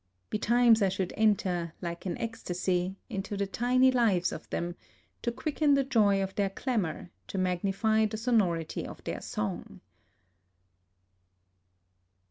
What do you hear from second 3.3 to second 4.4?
the tiny lives